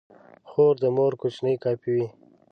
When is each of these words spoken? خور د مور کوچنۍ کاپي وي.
خور 0.49 0.75
د 0.83 0.85
مور 0.95 1.13
کوچنۍ 1.21 1.55
کاپي 1.63 1.89
وي. 1.95 2.07